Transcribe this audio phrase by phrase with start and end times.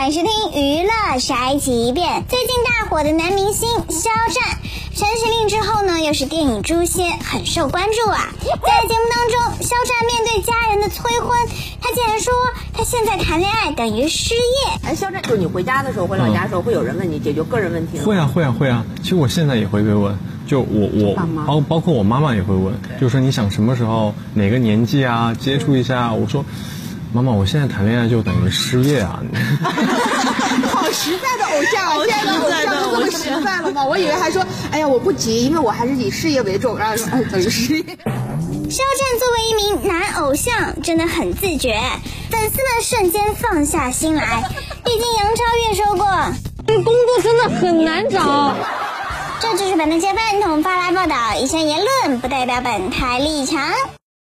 [0.00, 2.24] 欢迎收听娱乐筛一遍。
[2.26, 4.58] 最近大火的男明星肖战，
[4.94, 8.32] 陈情令之后呢，又是电影《诛仙》很受关注啊。
[8.40, 11.38] 在节目当中，肖战面对家人的催婚，
[11.82, 12.32] 他竟然说
[12.72, 14.40] 他现在谈恋爱等于失业。
[14.84, 18.04] 哎，肖战，就是你回家的时候，回老家的时候，会有人问你解决个人问题吗？
[18.06, 18.86] 会啊，会啊，会啊。
[19.02, 21.14] 其实我现在也会被问，就我我
[21.46, 26.14] 包包括我妈妈也会问，就说你想什么时候哪个年纪啊接触一下？
[26.14, 26.42] 我说。
[27.12, 29.20] 妈妈，我现在谈恋爱就等于失业啊！
[30.70, 31.94] 好实在的偶像啊！
[32.06, 33.84] 现在的偶像都这么实在了吗？
[33.84, 36.78] 我以为还说，哎呀，我不急，因为我还是以事业为重。
[36.78, 37.82] 然后说，哎，等于失业。
[37.82, 41.80] 肖战作为一名男偶像，真的很自觉，
[42.30, 44.48] 粉丝们瞬间放下心来。
[44.84, 46.06] 毕竟杨超越说过，
[46.66, 48.54] 这工作真的很难找。
[49.40, 53.60] 这就是本台接饭同发来报道，以上言论不代表本台立场。